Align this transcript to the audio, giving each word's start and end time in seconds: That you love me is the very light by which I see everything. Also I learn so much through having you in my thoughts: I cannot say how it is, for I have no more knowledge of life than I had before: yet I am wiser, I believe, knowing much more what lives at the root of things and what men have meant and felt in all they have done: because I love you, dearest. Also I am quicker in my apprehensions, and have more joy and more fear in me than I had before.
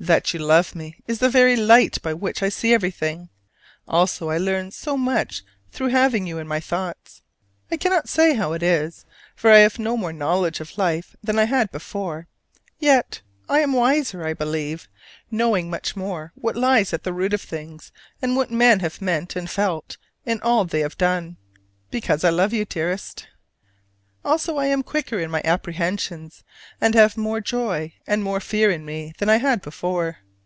That 0.00 0.34
you 0.34 0.40
love 0.40 0.74
me 0.74 0.96
is 1.06 1.20
the 1.20 1.28
very 1.30 1.54
light 1.54 2.02
by 2.02 2.12
which 2.12 2.42
I 2.42 2.48
see 2.48 2.74
everything. 2.74 3.28
Also 3.86 4.30
I 4.30 4.36
learn 4.36 4.72
so 4.72 4.96
much 4.96 5.44
through 5.70 5.90
having 5.90 6.26
you 6.26 6.38
in 6.38 6.48
my 6.48 6.58
thoughts: 6.58 7.22
I 7.70 7.76
cannot 7.76 8.08
say 8.08 8.34
how 8.34 8.52
it 8.52 8.64
is, 8.64 9.04
for 9.36 9.48
I 9.52 9.58
have 9.58 9.78
no 9.78 9.96
more 9.96 10.12
knowledge 10.12 10.58
of 10.58 10.76
life 10.76 11.14
than 11.22 11.38
I 11.38 11.44
had 11.44 11.70
before: 11.70 12.26
yet 12.80 13.20
I 13.48 13.60
am 13.60 13.72
wiser, 13.74 14.26
I 14.26 14.34
believe, 14.34 14.88
knowing 15.30 15.70
much 15.70 15.94
more 15.94 16.32
what 16.34 16.56
lives 16.56 16.92
at 16.92 17.04
the 17.04 17.12
root 17.12 17.32
of 17.32 17.40
things 17.42 17.92
and 18.20 18.34
what 18.34 18.50
men 18.50 18.80
have 18.80 19.00
meant 19.00 19.36
and 19.36 19.48
felt 19.48 19.98
in 20.26 20.40
all 20.40 20.64
they 20.64 20.80
have 20.80 20.98
done: 20.98 21.36
because 21.92 22.24
I 22.24 22.30
love 22.30 22.52
you, 22.52 22.64
dearest. 22.64 23.28
Also 24.24 24.56
I 24.56 24.66
am 24.66 24.84
quicker 24.84 25.18
in 25.18 25.32
my 25.32 25.42
apprehensions, 25.44 26.44
and 26.80 26.94
have 26.94 27.16
more 27.16 27.40
joy 27.40 27.92
and 28.06 28.22
more 28.22 28.38
fear 28.38 28.70
in 28.70 28.84
me 28.84 29.12
than 29.18 29.28
I 29.28 29.38
had 29.38 29.60
before. 29.62 30.18